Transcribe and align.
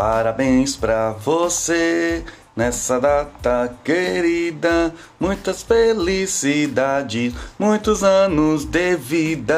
Parabéns 0.00 0.76
pra 0.76 1.10
você 1.12 2.24
nessa 2.56 2.98
data 2.98 3.76
querida. 3.84 4.94
Muitas 5.20 5.62
felicidades, 5.62 7.34
muitos 7.58 8.02
anos 8.02 8.64
de 8.64 8.96
vida. 8.96 9.52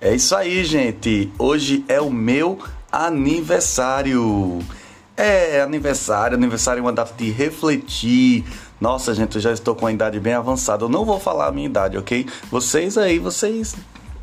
É 0.00 0.14
isso 0.14 0.34
aí, 0.34 0.64
gente. 0.64 1.30
Hoje 1.38 1.84
é 1.88 2.00
o 2.00 2.10
meu 2.10 2.58
aniversário. 2.90 4.60
É 5.14 5.60
aniversário, 5.60 6.38
aniversário 6.38 6.80
é 6.80 6.82
uma 6.82 6.90
data 6.90 7.12
de 7.14 7.30
refletir. 7.30 8.46
Nossa, 8.80 9.14
gente, 9.14 9.34
eu 9.34 9.42
já 9.42 9.52
estou 9.52 9.74
com 9.74 9.86
a 9.86 9.92
idade 9.92 10.18
bem 10.18 10.32
avançada. 10.32 10.84
Eu 10.84 10.88
não 10.88 11.04
vou 11.04 11.20
falar 11.20 11.48
a 11.48 11.52
minha 11.52 11.66
idade, 11.66 11.98
ok? 11.98 12.26
Vocês 12.50 12.96
aí, 12.96 13.18
vocês 13.18 13.76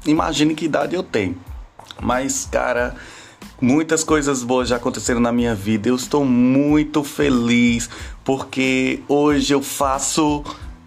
imaginem 0.03 0.55
que 0.55 0.65
idade 0.65 0.95
eu 0.95 1.03
tenho. 1.03 1.37
Mas, 2.01 2.47
cara, 2.51 2.95
muitas 3.61 4.03
coisas 4.03 4.43
boas 4.43 4.69
já 4.69 4.77
aconteceram 4.77 5.19
na 5.19 5.31
minha 5.31 5.55
vida. 5.55 5.89
Eu 5.89 5.95
estou 5.95 6.23
muito 6.25 7.03
feliz 7.03 7.89
porque 8.23 9.01
hoje 9.07 9.53
eu 9.53 9.61
faço 9.61 10.43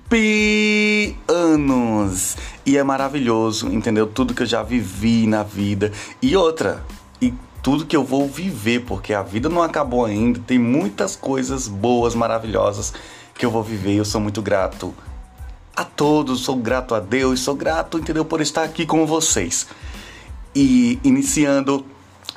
pi 0.08 1.16
anos 1.26 2.36
e 2.66 2.76
é 2.76 2.82
maravilhoso, 2.82 3.68
entendeu? 3.68 4.06
Tudo 4.06 4.34
que 4.34 4.42
eu 4.42 4.46
já 4.46 4.62
vivi 4.62 5.26
na 5.26 5.42
vida 5.42 5.90
e 6.20 6.36
outra 6.36 6.84
e 7.20 7.32
tudo 7.62 7.86
que 7.86 7.96
eu 7.96 8.04
vou 8.04 8.28
viver, 8.28 8.80
porque 8.80 9.14
a 9.14 9.22
vida 9.22 9.48
não 9.48 9.62
acabou 9.62 10.04
ainda. 10.04 10.40
Tem 10.40 10.58
muitas 10.58 11.16
coisas 11.16 11.68
boas, 11.68 12.14
maravilhosas 12.14 12.92
que 13.34 13.46
eu 13.46 13.50
vou 13.50 13.62
viver. 13.62 13.94
Eu 13.94 14.04
sou 14.04 14.20
muito 14.20 14.42
grato 14.42 14.94
a 15.74 15.84
todos, 15.84 16.40
sou 16.40 16.56
grato 16.56 16.94
a 16.94 17.00
Deus, 17.00 17.40
sou 17.40 17.54
grato, 17.54 17.98
entendeu, 17.98 18.24
por 18.24 18.40
estar 18.40 18.64
aqui 18.64 18.84
com 18.84 19.06
vocês 19.06 19.66
e 20.54 20.98
iniciando 21.02 21.86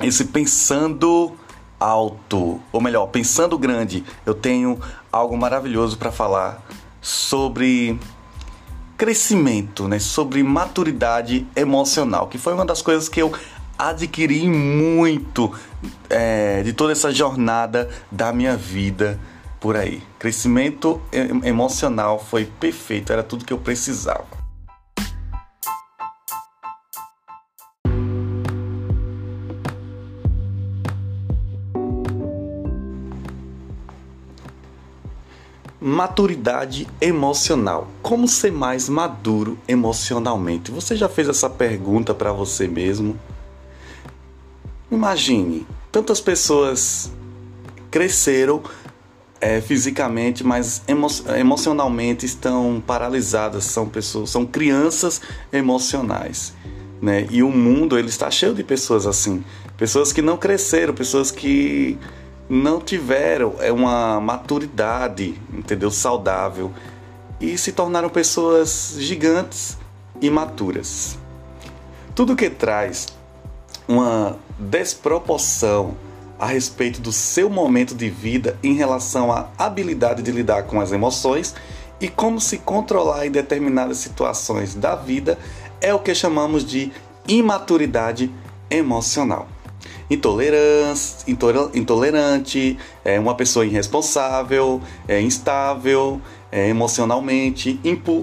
esse 0.00 0.26
pensando 0.26 1.34
alto, 1.78 2.60
ou 2.72 2.80
melhor, 2.80 3.06
pensando 3.08 3.58
grande, 3.58 4.04
eu 4.24 4.34
tenho 4.34 4.80
algo 5.12 5.36
maravilhoso 5.36 5.96
para 5.96 6.10
falar 6.10 6.66
sobre 7.00 7.98
crescimento, 8.96 9.86
né? 9.86 9.98
Sobre 9.98 10.42
maturidade 10.42 11.46
emocional, 11.54 12.28
que 12.28 12.38
foi 12.38 12.54
uma 12.54 12.64
das 12.64 12.80
coisas 12.80 13.08
que 13.08 13.20
eu 13.20 13.32
adquiri 13.78 14.48
muito 14.48 15.52
é, 16.08 16.62
de 16.62 16.72
toda 16.72 16.92
essa 16.92 17.12
jornada 17.12 17.90
da 18.10 18.32
minha 18.32 18.56
vida 18.56 19.20
por 19.60 19.76
aí. 19.76 20.02
Crescimento 20.18 21.00
emocional 21.44 22.18
foi 22.18 22.46
perfeito, 22.46 23.12
era 23.12 23.22
tudo 23.22 23.44
que 23.44 23.52
eu 23.52 23.58
precisava. 23.58 24.45
Maturidade 35.80 36.88
emocional. 37.00 37.88
Como 38.02 38.26
ser 38.26 38.50
mais 38.50 38.88
maduro 38.88 39.58
emocionalmente? 39.68 40.70
Você 40.70 40.96
já 40.96 41.08
fez 41.08 41.28
essa 41.28 41.50
pergunta 41.50 42.14
para 42.14 42.32
você 42.32 42.66
mesmo? 42.66 43.18
Imagine, 44.90 45.66
tantas 45.92 46.20
pessoas 46.20 47.10
cresceram 47.90 48.62
é, 49.40 49.60
fisicamente, 49.60 50.44
mas 50.44 50.82
emo 50.86 51.08
emocionalmente 51.38 52.24
estão 52.24 52.82
paralisadas, 52.86 53.64
são 53.64 53.88
pessoas, 53.88 54.30
são 54.30 54.46
crianças 54.46 55.20
emocionais, 55.52 56.54
né? 57.00 57.26
E 57.30 57.42
o 57.42 57.50
mundo 57.50 57.98
ele 57.98 58.08
está 58.08 58.30
cheio 58.30 58.54
de 58.54 58.64
pessoas 58.64 59.06
assim, 59.06 59.44
pessoas 59.76 60.12
que 60.12 60.22
não 60.22 60.36
cresceram, 60.36 60.94
pessoas 60.94 61.30
que 61.30 61.98
não 62.48 62.80
tiveram 62.80 63.56
é 63.58 63.72
uma 63.72 64.20
maturidade, 64.20 65.40
entendeu? 65.52 65.90
Saudável 65.90 66.72
e 67.40 67.58
se 67.58 67.72
tornaram 67.72 68.08
pessoas 68.08 68.96
gigantes 68.98 69.76
e 70.20 70.30
maturas. 70.30 71.18
Tudo 72.14 72.36
que 72.36 72.48
traz 72.48 73.08
uma 73.86 74.36
desproporção 74.58 75.96
a 76.38 76.46
respeito 76.46 77.00
do 77.00 77.12
seu 77.12 77.48
momento 77.48 77.94
de 77.94 78.08
vida 78.08 78.58
em 78.62 78.74
relação 78.74 79.32
à 79.32 79.48
habilidade 79.58 80.22
de 80.22 80.30
lidar 80.30 80.64
com 80.64 80.80
as 80.80 80.92
emoções 80.92 81.54
e 82.00 82.08
como 82.08 82.40
se 82.40 82.58
controlar 82.58 83.26
em 83.26 83.30
determinadas 83.30 83.98
situações 83.98 84.74
da 84.74 84.94
vida 84.94 85.38
é 85.80 85.94
o 85.94 85.98
que 85.98 86.14
chamamos 86.14 86.64
de 86.64 86.92
imaturidade 87.26 88.30
emocional 88.70 89.48
intolerante, 90.08 91.26
é 93.04 93.18
uma 93.18 93.34
pessoa 93.34 93.66
irresponsável, 93.66 94.80
é 95.08 95.20
instável, 95.20 96.20
é 96.50 96.68
emocionalmente, 96.68 97.80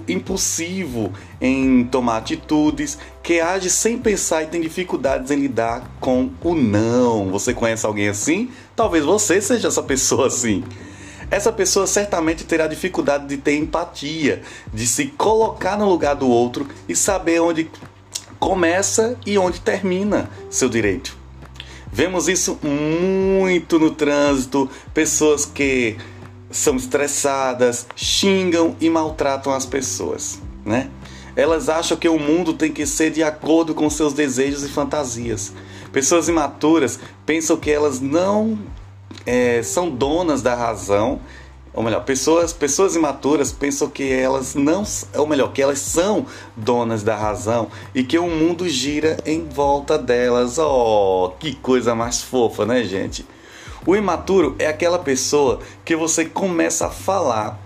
impulsivo 0.07 1.11
em 1.41 1.83
tomar 1.83 2.17
atitudes, 2.17 2.97
que 3.21 3.41
age 3.41 3.69
sem 3.69 3.97
pensar 3.97 4.43
e 4.43 4.47
tem 4.47 4.61
dificuldades 4.61 5.29
em 5.29 5.35
lidar 5.35 5.91
com 5.99 6.29
o 6.41 6.55
não. 6.55 7.29
Você 7.29 7.53
conhece 7.53 7.85
alguém 7.85 8.07
assim? 8.07 8.49
Talvez 8.75 9.03
você 9.03 9.41
seja 9.41 9.67
essa 9.67 9.83
pessoa 9.83 10.27
assim. 10.27 10.63
Essa 11.29 11.51
pessoa 11.51 11.87
certamente 11.87 12.43
terá 12.43 12.67
dificuldade 12.67 13.27
de 13.27 13.37
ter 13.37 13.57
empatia, 13.57 14.41
de 14.73 14.85
se 14.85 15.07
colocar 15.07 15.77
no 15.77 15.89
lugar 15.89 16.15
do 16.15 16.27
outro 16.27 16.67
e 16.87 16.95
saber 16.95 17.41
onde 17.41 17.69
começa 18.39 19.17
e 19.25 19.37
onde 19.37 19.59
termina 19.59 20.29
seu 20.49 20.69
direito. 20.69 21.22
Vemos 21.93 22.27
isso 22.27 22.57
muito 22.63 23.77
no 23.77 23.91
trânsito, 23.91 24.67
pessoas 24.95 25.45
que 25.45 25.95
são 26.49 26.75
estressadas, 26.75 27.85
xingam 27.95 28.75
e 28.81 28.89
maltratam 28.89 29.53
as 29.53 29.63
pessoas, 29.63 30.41
né? 30.65 30.89
Elas 31.35 31.69
acham 31.69 31.95
que 31.95 32.09
o 32.09 32.17
mundo 32.17 32.53
tem 32.53 32.71
que 32.71 32.87
ser 32.87 33.11
de 33.11 33.21
acordo 33.21 33.75
com 33.75 33.87
seus 33.91 34.11
desejos 34.11 34.63
e 34.63 34.69
fantasias. 34.69 35.53
Pessoas 35.91 36.27
imaturas 36.27 36.99
pensam 37.27 37.57
que 37.57 37.69
elas 37.69 37.99
não 37.99 38.57
é, 39.23 39.61
são 39.61 39.89
donas 39.89 40.41
da 40.41 40.55
razão 40.55 41.21
ou 41.73 41.81
melhor, 41.81 42.03
pessoas, 42.03 42.53
pessoas 42.53 42.95
imaturas 42.95 43.51
pensam 43.51 43.89
que 43.89 44.11
elas 44.11 44.53
não, 44.53 44.83
ou 45.15 45.25
melhor, 45.25 45.51
que 45.51 45.61
elas 45.61 45.79
são 45.79 46.25
donas 46.55 47.01
da 47.01 47.15
razão 47.15 47.69
e 47.95 48.03
que 48.03 48.19
o 48.19 48.27
mundo 48.27 48.69
gira 48.69 49.17
em 49.25 49.47
volta 49.49 49.97
delas. 49.97 50.59
Oh, 50.59 51.33
que 51.39 51.55
coisa 51.55 51.95
mais 51.95 52.21
fofa, 52.21 52.65
né, 52.65 52.83
gente? 52.83 53.25
O 53.85 53.95
imaturo 53.95 54.55
é 54.59 54.67
aquela 54.67 54.99
pessoa 54.99 55.59
que 55.83 55.95
você 55.95 56.25
começa 56.25 56.87
a 56.87 56.91
falar 56.91 57.59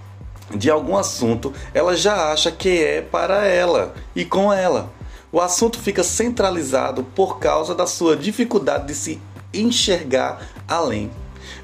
de 0.55 0.69
algum 0.69 0.95
assunto, 0.95 1.53
ela 1.73 1.95
já 1.95 2.31
acha 2.31 2.49
que 2.51 2.81
é 2.81 3.01
para 3.01 3.45
ela 3.45 3.93
e 4.15 4.23
com 4.23 4.51
ela. 4.51 4.89
O 5.31 5.41
assunto 5.41 5.77
fica 5.77 6.03
centralizado 6.03 7.03
por 7.03 7.39
causa 7.39 7.75
da 7.75 7.85
sua 7.85 8.15
dificuldade 8.15 8.87
de 8.87 8.95
se 8.95 9.21
enxergar 9.53 10.47
além. 10.67 11.11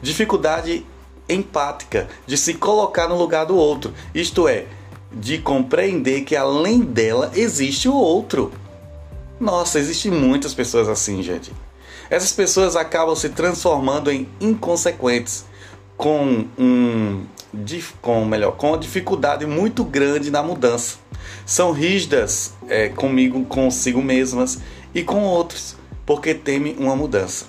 Dificuldade 0.02 0.86
empática, 1.34 2.08
de 2.26 2.38
se 2.38 2.54
colocar 2.54 3.08
no 3.08 3.18
lugar 3.18 3.46
do 3.46 3.56
outro, 3.56 3.94
isto 4.14 4.48
é, 4.48 4.66
de 5.12 5.38
compreender 5.38 6.22
que 6.22 6.36
além 6.36 6.82
dela 6.82 7.32
existe 7.36 7.88
o 7.88 7.94
outro. 7.94 8.52
Nossa, 9.40 9.80
existem 9.80 10.12
muitas 10.12 10.54
pessoas 10.54 10.88
assim, 10.88 11.22
gente. 11.22 11.52
Essas 12.10 12.32
pessoas 12.32 12.76
acabam 12.76 13.16
se 13.16 13.30
transformando 13.30 14.12
em 14.12 14.28
inconsequentes, 14.40 15.46
com 15.98 16.46
um 16.58 17.24
com 18.02 18.26
melhor, 18.26 18.54
com 18.54 18.70
uma 18.70 18.78
dificuldade 18.78 19.46
muito 19.46 19.84
grande 19.84 20.32
na 20.32 20.42
mudança. 20.42 20.98
São 21.46 21.72
rígidas 21.72 22.54
é, 22.68 22.90
comigo, 22.90 23.46
consigo 23.46 24.02
mesmas 24.02 24.60
e 24.94 25.04
com 25.04 25.24
outros, 25.24 25.76
porque 26.06 26.34
temem 26.34 26.76
uma 26.80 26.96
mudança. 26.96 27.46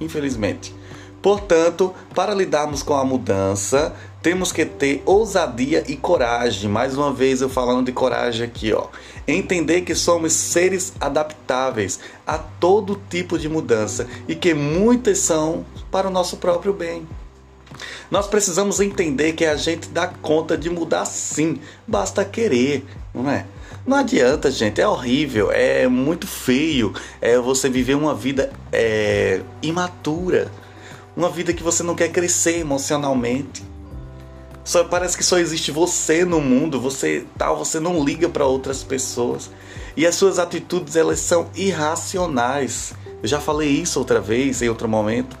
Infelizmente. 0.00 0.74
Portanto, 1.22 1.94
para 2.14 2.34
lidarmos 2.34 2.82
com 2.82 2.94
a 2.94 3.04
mudança, 3.04 3.94
temos 4.20 4.50
que 4.50 4.66
ter 4.66 5.02
ousadia 5.06 5.84
e 5.86 5.96
coragem. 5.96 6.68
Mais 6.68 6.96
uma 6.96 7.12
vez 7.12 7.40
eu 7.40 7.48
falando 7.48 7.86
de 7.86 7.92
coragem 7.92 8.44
aqui, 8.44 8.72
ó. 8.72 8.88
Entender 9.26 9.82
que 9.82 9.94
somos 9.94 10.32
seres 10.32 10.92
adaptáveis 11.00 12.00
a 12.26 12.36
todo 12.36 13.00
tipo 13.08 13.38
de 13.38 13.48
mudança 13.48 14.08
e 14.26 14.34
que 14.34 14.52
muitas 14.52 15.18
são 15.18 15.64
para 15.92 16.08
o 16.08 16.10
nosso 16.10 16.38
próprio 16.38 16.72
bem. 16.72 17.06
Nós 18.10 18.26
precisamos 18.26 18.80
entender 18.80 19.32
que 19.32 19.46
a 19.46 19.56
gente 19.56 19.88
dá 19.88 20.06
conta 20.06 20.58
de 20.58 20.68
mudar 20.68 21.04
sim, 21.06 21.58
basta 21.86 22.24
querer, 22.24 22.84
não 23.14 23.30
é? 23.30 23.46
Não 23.86 23.96
adianta, 23.96 24.50
gente, 24.50 24.80
é 24.80 24.86
horrível, 24.86 25.50
é 25.50 25.88
muito 25.88 26.26
feio 26.26 26.92
é 27.20 27.36
você 27.38 27.68
viver 27.68 27.96
uma 27.96 28.14
vida 28.14 28.52
é, 28.70 29.40
imatura 29.60 30.52
uma 31.16 31.28
vida 31.28 31.52
que 31.52 31.62
você 31.62 31.82
não 31.82 31.94
quer 31.94 32.08
crescer 32.08 32.58
emocionalmente. 32.58 33.62
Só 34.64 34.84
parece 34.84 35.16
que 35.16 35.24
só 35.24 35.38
existe 35.38 35.70
você 35.72 36.24
no 36.24 36.40
mundo, 36.40 36.80
você 36.80 37.26
tal, 37.36 37.56
você 37.58 37.80
não 37.80 38.02
liga 38.04 38.28
para 38.28 38.46
outras 38.46 38.82
pessoas. 38.82 39.50
E 39.96 40.06
as 40.06 40.14
suas 40.14 40.38
atitudes 40.38 40.96
elas 40.96 41.20
são 41.20 41.50
irracionais, 41.54 42.94
Eu 43.22 43.28
já 43.28 43.40
falei 43.40 43.68
isso 43.68 43.98
outra 43.98 44.20
vez, 44.20 44.62
em 44.62 44.68
outro 44.68 44.88
momento. 44.88 45.36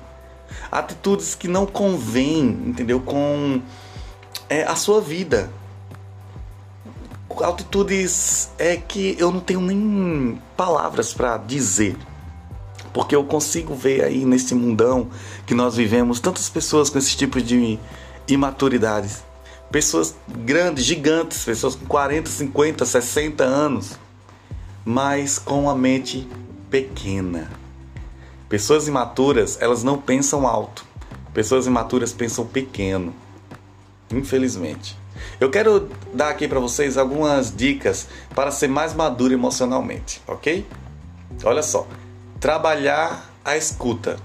Atitudes 0.70 1.34
que 1.34 1.48
não 1.48 1.66
convêm, 1.66 2.44
entendeu? 2.66 3.00
Com 3.00 3.60
é, 4.48 4.62
a 4.62 4.76
sua 4.76 5.00
vida. 5.00 5.50
Atitudes 7.42 8.50
é 8.58 8.76
que 8.76 9.16
eu 9.18 9.32
não 9.32 9.40
tenho 9.40 9.60
nem 9.60 10.40
palavras 10.56 11.12
para 11.14 11.38
dizer. 11.38 11.96
Porque 12.92 13.16
eu 13.16 13.24
consigo 13.24 13.74
ver 13.74 14.04
aí 14.04 14.24
nesse 14.24 14.54
mundão 14.54 15.08
que 15.46 15.54
nós 15.54 15.76
vivemos 15.76 16.20
tantas 16.20 16.48
pessoas 16.48 16.90
com 16.90 16.98
esse 16.98 17.16
tipo 17.16 17.40
de 17.40 17.78
imaturidades. 18.28 19.22
Pessoas 19.70 20.14
grandes, 20.28 20.84
gigantes, 20.84 21.44
pessoas 21.44 21.74
com 21.74 21.86
40, 21.86 22.28
50, 22.28 22.84
60 22.84 23.42
anos, 23.42 23.92
mas 24.84 25.38
com 25.38 25.70
a 25.70 25.74
mente 25.74 26.28
pequena. 26.70 27.50
Pessoas 28.48 28.86
imaturas, 28.86 29.56
elas 29.60 29.82
não 29.82 29.96
pensam 29.96 30.46
alto. 30.46 30.84
Pessoas 31.32 31.66
imaturas 31.66 32.12
pensam 32.12 32.44
pequeno. 32.44 33.14
Infelizmente. 34.10 34.98
Eu 35.40 35.50
quero 35.50 35.88
dar 36.12 36.28
aqui 36.28 36.46
para 36.46 36.60
vocês 36.60 36.98
algumas 36.98 37.54
dicas 37.54 38.06
para 38.34 38.50
ser 38.50 38.68
mais 38.68 38.92
maduro 38.92 39.32
emocionalmente, 39.32 40.20
ok? 40.26 40.66
Olha 41.44 41.62
só. 41.62 41.86
Trabalhar 42.42 43.30
a 43.44 43.56
escuta. 43.56 44.16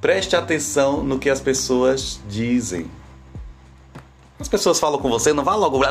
Preste 0.00 0.36
atenção 0.36 1.02
no 1.02 1.18
que 1.18 1.28
as 1.28 1.40
pessoas 1.40 2.20
dizem. 2.28 2.88
As 4.38 4.46
pessoas 4.46 4.78
falam 4.78 5.00
com 5.00 5.08
você, 5.08 5.32
não 5.32 5.42
vá 5.42 5.56
logo 5.56 5.80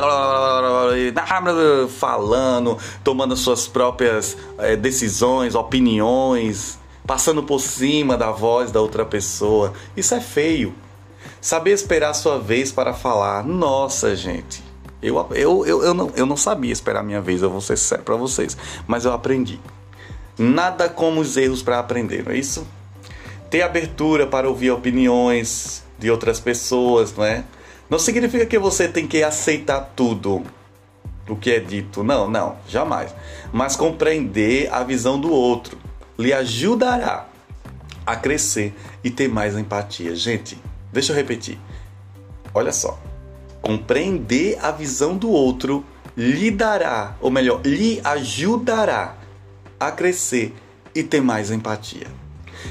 falando, 1.90 2.78
tomando 3.04 3.36
suas 3.36 3.68
próprias 3.68 4.34
é, 4.56 4.76
decisões, 4.76 5.54
opiniões, 5.54 6.78
passando 7.06 7.42
por 7.42 7.60
cima 7.60 8.16
da 8.16 8.30
voz 8.30 8.72
da 8.72 8.80
outra 8.80 9.04
pessoa. 9.04 9.74
Isso 9.94 10.14
é 10.14 10.20
feio. 10.22 10.74
Saber 11.38 11.72
esperar 11.72 12.12
a 12.12 12.14
sua 12.14 12.38
vez 12.38 12.72
para 12.72 12.94
falar. 12.94 13.44
Nossa, 13.44 14.16
gente. 14.16 14.64
Eu, 15.02 15.18
eu, 15.32 15.66
eu, 15.66 15.82
eu, 15.82 15.92
não, 15.92 16.10
eu 16.16 16.24
não 16.24 16.38
sabia 16.38 16.72
esperar 16.72 17.00
a 17.00 17.02
minha 17.02 17.20
vez, 17.20 17.42
eu 17.42 17.50
vou 17.50 17.60
ser 17.60 17.76
sério 17.76 18.04
para 18.04 18.16
vocês. 18.16 18.56
Mas 18.88 19.04
eu 19.04 19.12
aprendi. 19.12 19.60
Nada 20.38 20.88
como 20.88 21.20
os 21.20 21.36
erros 21.36 21.62
para 21.62 21.78
aprender, 21.78 22.24
não 22.24 22.32
é 22.32 22.36
isso? 22.36 22.66
Ter 23.48 23.62
abertura 23.62 24.26
para 24.26 24.48
ouvir 24.48 24.70
opiniões 24.70 25.82
de 25.98 26.10
outras 26.10 26.38
pessoas, 26.38 27.14
não 27.16 27.24
é? 27.24 27.44
Não 27.88 27.98
significa 27.98 28.44
que 28.44 28.58
você 28.58 28.88
tem 28.88 29.06
que 29.06 29.22
aceitar 29.22 29.92
tudo 29.94 30.42
o 31.28 31.36
que 31.36 31.50
é 31.52 31.60
dito. 31.60 32.02
Não, 32.02 32.28
não, 32.28 32.56
jamais. 32.68 33.14
Mas 33.52 33.76
compreender 33.76 34.68
a 34.72 34.82
visão 34.82 35.18
do 35.18 35.30
outro 35.30 35.78
lhe 36.18 36.32
ajudará 36.32 37.26
a 38.04 38.16
crescer 38.16 38.74
e 39.02 39.10
ter 39.10 39.28
mais 39.28 39.56
empatia. 39.56 40.14
Gente, 40.14 40.58
deixa 40.92 41.12
eu 41.12 41.16
repetir. 41.16 41.58
Olha 42.52 42.72
só. 42.72 42.98
Compreender 43.62 44.58
a 44.62 44.70
visão 44.70 45.16
do 45.16 45.30
outro 45.30 45.84
lhe 46.16 46.50
dará, 46.50 47.16
ou 47.20 47.30
melhor, 47.30 47.60
lhe 47.64 48.00
ajudará 48.04 49.14
a 49.78 49.90
crescer 49.90 50.54
e 50.94 51.02
ter 51.02 51.20
mais 51.20 51.50
empatia. 51.50 52.06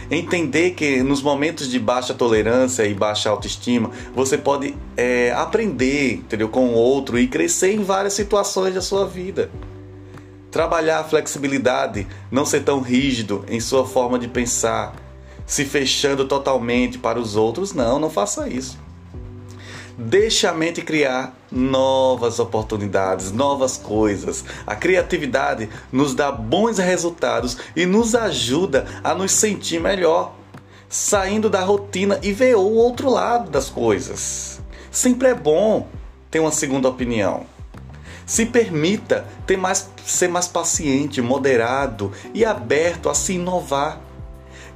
Entender 0.09 0.71
que 0.71 1.01
nos 1.01 1.21
momentos 1.21 1.69
de 1.69 1.79
baixa 1.79 2.13
tolerância 2.13 2.85
e 2.85 2.93
baixa 2.93 3.29
autoestima, 3.29 3.91
você 4.13 4.37
pode 4.37 4.75
é, 4.97 5.31
aprender 5.31 6.15
entendeu, 6.15 6.49
com 6.49 6.69
o 6.69 6.73
outro 6.73 7.17
e 7.17 7.27
crescer 7.27 7.73
em 7.73 7.83
várias 7.83 8.13
situações 8.13 8.73
da 8.73 8.81
sua 8.81 9.05
vida. 9.05 9.49
Trabalhar 10.51 10.99
a 10.99 11.03
flexibilidade, 11.03 12.07
não 12.31 12.45
ser 12.45 12.63
tão 12.63 12.79
rígido 12.79 13.43
em 13.47 13.59
sua 13.59 13.85
forma 13.85 14.17
de 14.17 14.27
pensar, 14.27 14.95
se 15.45 15.65
fechando 15.65 16.25
totalmente 16.25 16.97
para 16.97 17.19
os 17.19 17.35
outros. 17.35 17.73
Não, 17.73 17.99
não 17.99 18.09
faça 18.09 18.47
isso. 18.47 18.84
Deixe 19.97 20.45
a 20.45 20.51
mente 20.51 20.81
criar 20.81 21.33
novas 21.49 22.37
oportunidades, 22.39 23.31
novas 23.31 23.77
coisas. 23.77 24.43
A 24.67 24.75
criatividade 24.75 25.69
nos 25.89 26.13
dá 26.13 26.33
bons 26.33 26.79
resultados 26.79 27.57
e 27.73 27.85
nos 27.85 28.13
ajuda 28.13 28.85
a 29.01 29.15
nos 29.15 29.31
sentir 29.31 29.79
melhor, 29.79 30.35
saindo 30.89 31.49
da 31.49 31.61
rotina 31.61 32.19
e 32.21 32.33
ver 32.33 32.57
o 32.57 32.73
outro 32.73 33.09
lado 33.09 33.49
das 33.49 33.69
coisas. 33.69 34.59
Sempre 34.91 35.29
é 35.29 35.33
bom 35.33 35.87
ter 36.29 36.41
uma 36.41 36.51
segunda 36.51 36.89
opinião. 36.89 37.45
Se 38.25 38.45
permita 38.45 39.25
ter 39.47 39.55
mais, 39.55 39.89
ser 40.05 40.27
mais 40.27 40.47
paciente, 40.49 41.21
moderado 41.21 42.11
e 42.33 42.43
aberto 42.43 43.09
a 43.09 43.15
se 43.15 43.35
inovar. 43.35 44.01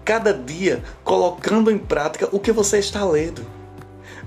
Cada 0.05 0.33
dia 0.33 0.81
colocando 1.03 1.69
em 1.69 1.77
prática 1.77 2.29
o 2.31 2.39
que 2.39 2.53
você 2.53 2.79
está 2.79 3.03
lendo 3.03 3.58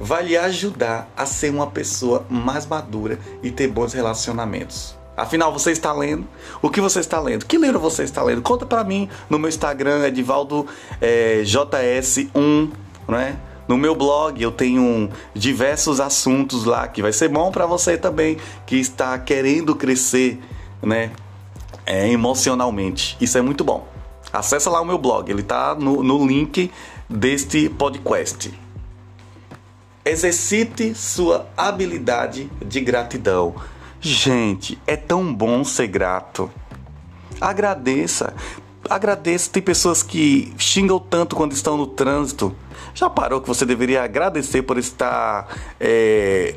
vai 0.03 0.25
lhe 0.25 0.37
ajudar 0.37 1.09
a 1.17 1.25
ser 1.25 1.51
uma 1.51 1.69
pessoa 1.69 2.27
mais 2.29 2.67
madura 2.67 3.21
e 3.41 3.53
ter 3.53 3.69
bons 3.69 3.93
relacionamentos. 3.93 4.99
Afinal, 5.17 5.53
você 5.53 5.71
está 5.71 5.93
lendo? 5.93 6.27
O 6.61 6.69
que 6.69 6.81
você 6.81 6.99
está 6.99 7.21
lendo? 7.21 7.47
Que 7.47 7.57
livro 7.57 7.79
você 7.79 8.03
está 8.03 8.21
lendo? 8.21 8.43
Conta 8.43 8.67
para 8.67 8.83
mim 8.83 9.09
no 9.31 9.39
meu 9.39 9.49
Instagram, 9.49 10.05
Edivaldo 10.05 10.67
é, 11.01 11.43
JS1, 11.45 12.73
né? 13.07 13.39
No 13.69 13.79
meu 13.79 13.95
blog 13.95 14.43
eu 14.43 14.51
tenho 14.51 15.09
diversos 15.33 16.01
assuntos 16.01 16.65
lá 16.65 16.89
que 16.89 17.01
vai 17.01 17.13
ser 17.13 17.29
bom 17.29 17.53
para 17.53 17.65
você 17.65 17.97
também 17.97 18.39
que 18.67 18.77
está 18.77 19.17
querendo 19.21 19.77
crescer, 19.77 20.41
né? 20.83 21.13
É, 21.87 22.09
emocionalmente. 22.09 23.17
Isso 23.21 23.39
é 23.39 23.43
muito 23.43 23.63
bom. 23.63 23.87
Acesse 24.33 24.69
lá 24.69 24.81
o 24.81 24.85
meu 24.85 24.99
blog, 24.99 25.31
ele 25.31 25.43
está 25.43 25.77
no, 25.77 26.03
no 26.03 26.27
link 26.27 26.73
deste 27.09 27.69
podcast. 27.69 28.63
Exercite 30.05 30.95
sua 30.97 31.49
habilidade 31.57 32.51
de 32.65 32.81
gratidão. 32.81 33.55
Gente, 34.01 34.77
é 34.85 34.97
tão 34.97 35.33
bom 35.33 35.63
ser 35.63 35.87
grato. 35.87 36.51
Agradeça. 37.41 38.35
Agradeça. 38.91 39.51
Tem 39.51 39.63
pessoas 39.63 40.03
que 40.03 40.53
xingam 40.59 40.99
tanto 40.99 41.37
quando 41.37 41.53
estão 41.53 41.77
no 41.77 41.87
trânsito. 41.87 42.55
Já 42.95 43.09
parou 43.09 43.41
que 43.41 43.47
você 43.47 43.65
deveria 43.65 44.03
agradecer 44.03 44.63
por 44.63 44.77
estar. 44.77 45.47
É, 45.79 46.57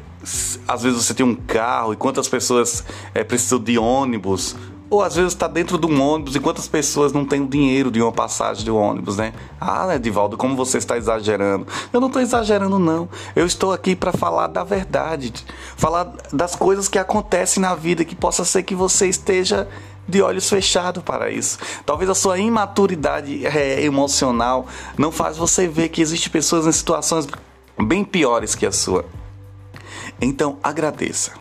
às 0.68 0.82
vezes 0.82 1.06
você 1.06 1.14
tem 1.14 1.26
um 1.26 1.36
carro 1.36 1.94
e 1.94 1.96
quantas 1.96 2.28
pessoas 2.28 2.84
é, 3.14 3.24
precisam 3.24 3.60
de 3.60 3.78
ônibus 3.78 4.56
ou 4.89 5.01
às 5.01 5.15
vezes 5.15 5.34
está 5.34 5.48
dentro 5.48 5.77
de 5.77 5.86
um 5.88 6.01
ônibus 6.01 6.36
e 6.36 6.39
quantas 6.39 6.68
pessoas 6.68 7.12
não 7.12 7.25
têm 7.25 7.42
o 7.42 7.48
dinheiro 7.48 7.89
de 7.89 8.01
uma 8.01 8.12
passagem 8.12 8.63
de 8.63 8.72
ônibus, 8.72 9.18
né? 9.18 9.34
Ah, 9.60 9.96
Edivaldo, 9.96 10.38
como 10.38 10.56
você 10.56 10.77
está 10.77 10.98
exagerando. 10.98 11.65
Eu 11.92 12.00
não 12.00 12.08
estou 12.08 12.22
exagerando, 12.22 12.77
não. 12.77 13.10
Eu 13.36 13.46
estou 13.46 13.74
aqui 13.74 13.96
para 13.96 14.12
falar 14.12 14.48
da 14.48 14.63
verdade, 14.63 15.34
falar 15.75 16.13
das 16.32 16.56
coisas 16.56 16.88
que 16.88 17.00
acontecem 17.00 17.62
na 17.62 17.74
vida, 17.74 18.06
que 18.06 18.15
possa 18.15 18.46
ser 18.46 18.63
que 18.63 18.75
você 18.75 19.08
esteja 19.08 19.68
de 20.08 20.22
olhos 20.22 20.48
fechados 20.48 21.04
para 21.04 21.32
isso. 21.32 21.58
Talvez 21.86 22.10
a 22.10 22.15
sua 22.15 22.38
imaturidade 22.38 23.46
é, 23.46 23.84
emocional 23.84 24.68
não 24.98 25.12
faz 25.12 25.38
você 25.38 25.68
ver 25.68 25.89
que 25.89 26.01
existem 26.01 26.32
pessoas 26.32 26.68
em 26.68 26.72
situações 26.72 27.27
bem 27.84 28.04
piores 28.04 28.54
que 28.54 28.65
a 28.65 28.72
sua. 28.72 29.06
Então, 30.22 30.58
agradeça. 30.63 31.32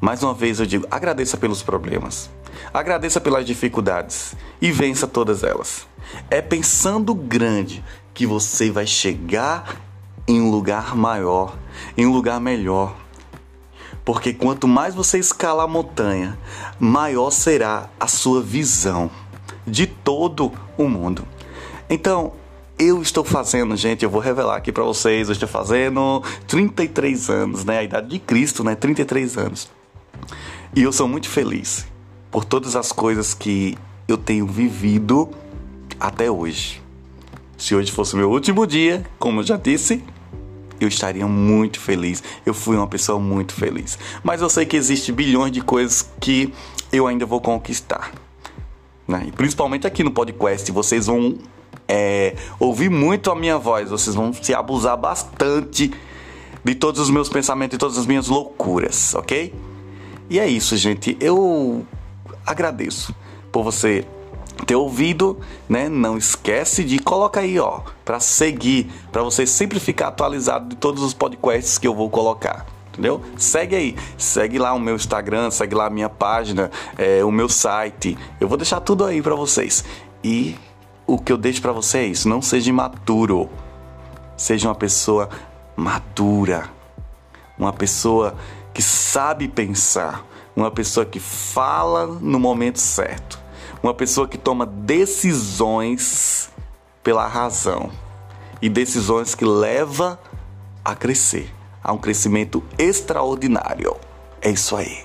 Mais 0.00 0.22
uma 0.22 0.34
vez 0.34 0.60
eu 0.60 0.66
digo, 0.66 0.86
agradeça 0.90 1.36
pelos 1.36 1.62
problemas. 1.62 2.30
Agradeça 2.72 3.20
pelas 3.20 3.44
dificuldades 3.46 4.34
e 4.60 4.70
vença 4.70 5.06
todas 5.06 5.42
elas. 5.42 5.86
É 6.30 6.40
pensando 6.40 7.14
grande 7.14 7.84
que 8.12 8.26
você 8.26 8.70
vai 8.70 8.86
chegar 8.86 9.80
em 10.26 10.40
um 10.40 10.50
lugar 10.50 10.96
maior, 10.96 11.56
em 11.96 12.06
um 12.06 12.12
lugar 12.12 12.40
melhor. 12.40 12.96
Porque 14.04 14.32
quanto 14.32 14.68
mais 14.68 14.94
você 14.94 15.18
escala 15.18 15.64
a 15.64 15.68
montanha, 15.68 16.38
maior 16.78 17.30
será 17.30 17.88
a 17.98 18.06
sua 18.06 18.42
visão 18.42 19.10
de 19.66 19.86
todo 19.86 20.52
o 20.76 20.88
mundo. 20.88 21.26
Então, 21.88 22.32
eu 22.78 23.00
estou 23.00 23.24
fazendo, 23.24 23.76
gente, 23.76 24.04
eu 24.04 24.10
vou 24.10 24.20
revelar 24.20 24.56
aqui 24.56 24.72
para 24.72 24.82
vocês, 24.82 25.28
eu 25.28 25.32
estou 25.32 25.48
fazendo 25.48 26.22
33 26.46 27.30
anos, 27.30 27.64
né? 27.64 27.78
A 27.78 27.82
idade 27.82 28.08
de 28.08 28.18
Cristo, 28.18 28.64
né? 28.64 28.74
33 28.74 29.38
anos. 29.38 29.70
E 30.74 30.82
eu 30.82 30.92
sou 30.92 31.06
muito 31.06 31.28
feliz 31.28 31.86
por 32.34 32.44
todas 32.44 32.74
as 32.74 32.90
coisas 32.90 33.32
que 33.32 33.78
eu 34.08 34.18
tenho 34.18 34.44
vivido 34.44 35.30
até 36.00 36.28
hoje. 36.28 36.82
Se 37.56 37.76
hoje 37.76 37.92
fosse 37.92 38.16
meu 38.16 38.28
último 38.28 38.66
dia, 38.66 39.06
como 39.20 39.38
eu 39.38 39.44
já 39.44 39.56
disse, 39.56 40.02
eu 40.80 40.88
estaria 40.88 41.28
muito 41.28 41.78
feliz. 41.78 42.24
Eu 42.44 42.52
fui 42.52 42.76
uma 42.76 42.88
pessoa 42.88 43.20
muito 43.20 43.54
feliz. 43.54 43.96
Mas 44.24 44.42
eu 44.42 44.50
sei 44.50 44.66
que 44.66 44.76
existe 44.76 45.12
bilhões 45.12 45.52
de 45.52 45.60
coisas 45.60 46.10
que 46.20 46.52
eu 46.92 47.06
ainda 47.06 47.24
vou 47.24 47.40
conquistar. 47.40 48.10
Né? 49.06 49.26
E 49.28 49.30
principalmente 49.30 49.86
aqui 49.86 50.02
no 50.02 50.10
podcast, 50.10 50.72
vocês 50.72 51.06
vão 51.06 51.38
é, 51.86 52.34
ouvir 52.58 52.90
muito 52.90 53.30
a 53.30 53.36
minha 53.36 53.58
voz, 53.58 53.90
vocês 53.90 54.16
vão 54.16 54.32
se 54.32 54.52
abusar 54.52 54.96
bastante 54.96 55.94
de 56.64 56.74
todos 56.74 57.00
os 57.00 57.10
meus 57.10 57.28
pensamentos 57.28 57.76
e 57.76 57.78
todas 57.78 57.96
as 57.96 58.06
minhas 58.06 58.26
loucuras, 58.26 59.14
ok? 59.14 59.54
E 60.28 60.40
é 60.40 60.48
isso, 60.48 60.76
gente. 60.76 61.16
Eu 61.20 61.86
agradeço 62.46 63.14
por 63.50 63.62
você 63.62 64.06
ter 64.66 64.76
ouvido, 64.76 65.40
né? 65.68 65.88
Não 65.88 66.16
esquece 66.16 66.84
de 66.84 66.98
coloca 66.98 67.40
aí, 67.40 67.58
ó, 67.58 67.80
para 68.04 68.20
seguir, 68.20 68.90
para 69.10 69.22
você 69.22 69.46
sempre 69.46 69.78
ficar 69.80 70.08
atualizado 70.08 70.70
de 70.70 70.76
todos 70.76 71.02
os 71.02 71.12
podcasts 71.12 71.78
que 71.78 71.86
eu 71.86 71.94
vou 71.94 72.08
colocar. 72.08 72.66
Entendeu? 72.88 73.22
Segue 73.36 73.74
aí, 73.74 73.96
segue 74.16 74.56
lá 74.56 74.72
o 74.72 74.78
meu 74.78 74.94
Instagram, 74.94 75.50
segue 75.50 75.74
lá 75.74 75.86
a 75.86 75.90
minha 75.90 76.08
página, 76.08 76.70
é, 76.96 77.24
o 77.24 77.30
meu 77.30 77.48
site. 77.48 78.16
Eu 78.40 78.46
vou 78.46 78.56
deixar 78.56 78.80
tudo 78.80 79.04
aí 79.04 79.20
para 79.20 79.34
vocês. 79.34 79.84
E 80.22 80.56
o 81.04 81.18
que 81.18 81.32
eu 81.32 81.36
deixo 81.36 81.60
para 81.60 81.72
vocês, 81.72 82.24
não 82.24 82.40
seja 82.40 82.70
imaturo. 82.70 83.50
Seja 84.36 84.68
uma 84.68 84.76
pessoa 84.76 85.28
madura. 85.76 86.70
Uma 87.58 87.72
pessoa 87.72 88.36
que 88.72 88.82
sabe 88.82 89.48
pensar, 89.48 90.24
uma 90.56 90.70
pessoa 90.70 91.04
que 91.04 91.20
fala 91.20 92.06
no 92.06 92.38
momento 92.38 92.78
certo 92.78 93.44
uma 93.84 93.92
pessoa 93.92 94.26
que 94.26 94.38
toma 94.38 94.64
decisões 94.64 96.48
pela 97.02 97.26
razão 97.26 97.90
e 98.62 98.66
decisões 98.66 99.34
que 99.34 99.44
leva 99.44 100.18
a 100.82 100.94
crescer, 100.94 101.52
a 101.82 101.92
um 101.92 101.98
crescimento 101.98 102.64
extraordinário. 102.78 103.94
É 104.40 104.50
isso 104.50 104.74
aí. 104.74 105.04